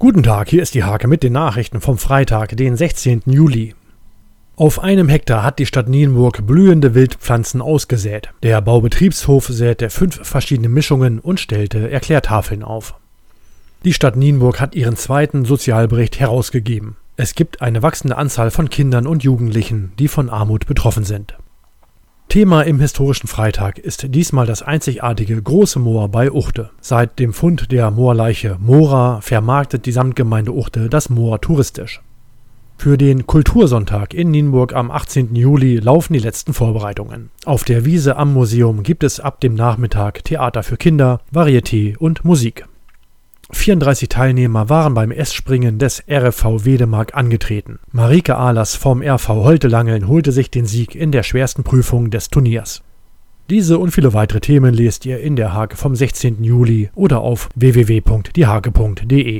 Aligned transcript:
Guten 0.00 0.22
Tag, 0.22 0.48
hier 0.48 0.62
ist 0.62 0.74
die 0.74 0.84
Hake 0.84 1.08
mit 1.08 1.24
den 1.24 1.32
Nachrichten 1.32 1.80
vom 1.80 1.98
Freitag, 1.98 2.56
den 2.56 2.76
16. 2.76 3.22
Juli. 3.26 3.74
Auf 4.54 4.78
einem 4.78 5.08
Hektar 5.08 5.42
hat 5.42 5.58
die 5.58 5.66
Stadt 5.66 5.88
Nienburg 5.88 6.46
blühende 6.46 6.94
Wildpflanzen 6.94 7.60
ausgesät. 7.60 8.28
Der 8.44 8.60
Baubetriebshof 8.60 9.48
säte 9.48 9.90
fünf 9.90 10.24
verschiedene 10.24 10.68
Mischungen 10.68 11.18
und 11.18 11.40
stellte 11.40 11.90
Erklärtafeln 11.90 12.62
auf. 12.62 12.94
Die 13.84 13.92
Stadt 13.92 14.14
Nienburg 14.14 14.60
hat 14.60 14.76
ihren 14.76 14.94
zweiten 14.94 15.44
Sozialbericht 15.44 16.20
herausgegeben. 16.20 16.94
Es 17.16 17.34
gibt 17.34 17.60
eine 17.60 17.82
wachsende 17.82 18.16
Anzahl 18.16 18.52
von 18.52 18.70
Kindern 18.70 19.08
und 19.08 19.24
Jugendlichen, 19.24 19.90
die 19.98 20.06
von 20.06 20.30
Armut 20.30 20.66
betroffen 20.66 21.02
sind. 21.02 21.36
Thema 22.28 22.60
im 22.60 22.78
historischen 22.78 23.26
Freitag 23.26 23.78
ist 23.78 24.14
diesmal 24.14 24.44
das 24.44 24.62
einzigartige 24.62 25.40
Große 25.40 25.78
Moor 25.78 26.10
bei 26.10 26.30
Uchte. 26.30 26.68
Seit 26.78 27.18
dem 27.18 27.32
Fund 27.32 27.72
der 27.72 27.90
Moorleiche 27.90 28.58
Mora 28.60 29.22
vermarktet 29.22 29.86
die 29.86 29.92
Samtgemeinde 29.92 30.52
Uchte 30.52 30.90
das 30.90 31.08
Moor 31.08 31.40
touristisch. 31.40 32.02
Für 32.76 32.98
den 32.98 33.26
Kultursonntag 33.26 34.12
in 34.12 34.30
Nienburg 34.30 34.74
am 34.74 34.90
18. 34.90 35.34
Juli 35.34 35.78
laufen 35.78 36.12
die 36.12 36.18
letzten 36.18 36.52
Vorbereitungen. 36.52 37.30
Auf 37.46 37.64
der 37.64 37.86
Wiese 37.86 38.16
am 38.16 38.34
Museum 38.34 38.82
gibt 38.82 39.04
es 39.04 39.20
ab 39.20 39.40
dem 39.40 39.54
Nachmittag 39.54 40.22
Theater 40.24 40.62
für 40.62 40.76
Kinder, 40.76 41.22
Varieté 41.32 41.96
und 41.96 42.26
Musik. 42.26 42.66
34 43.50 44.08
Teilnehmer 44.10 44.68
waren 44.68 44.92
beim 44.92 45.10
S-Springen 45.10 45.78
des 45.78 46.02
RFV 46.08 46.66
Wedemark 46.66 47.14
angetreten. 47.14 47.78
Marike 47.92 48.36
Ahlers 48.36 48.74
vom 48.74 49.02
RV 49.02 49.28
Holtelangeln 49.28 50.06
holte 50.06 50.32
sich 50.32 50.50
den 50.50 50.66
Sieg 50.66 50.94
in 50.94 51.12
der 51.12 51.22
schwersten 51.22 51.64
Prüfung 51.64 52.10
des 52.10 52.28
Turniers. 52.28 52.82
Diese 53.48 53.78
und 53.78 53.92
viele 53.92 54.12
weitere 54.12 54.40
Themen 54.40 54.74
lest 54.74 55.06
ihr 55.06 55.20
in 55.20 55.34
der 55.34 55.54
Hake 55.54 55.76
vom 55.76 55.96
16. 55.96 56.44
Juli 56.44 56.90
oder 56.94 57.20
auf 57.20 57.48
www.diehake.de. 57.54 59.36